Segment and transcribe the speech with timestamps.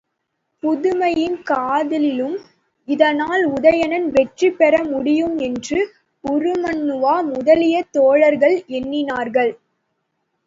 [0.63, 2.37] பதுமையின் காதலிலும்
[2.87, 5.79] இதனால் உதயணன் வெற்றி பெற முடியும் என்று
[6.23, 9.51] உருமண்ணுவா முதலிய தோழர்கள் எண்ணினார்கள்.